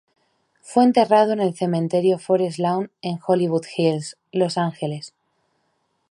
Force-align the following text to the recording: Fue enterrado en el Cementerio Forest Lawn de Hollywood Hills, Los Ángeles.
Fue 0.61 0.83
enterrado 0.83 1.31
en 1.31 1.39
el 1.39 1.53
Cementerio 1.55 2.17
Forest 2.17 2.57
Lawn 2.57 2.89
de 3.03 3.19
Hollywood 3.23 3.67
Hills, 3.77 4.17
Los 4.31 4.57
Ángeles. 4.57 5.13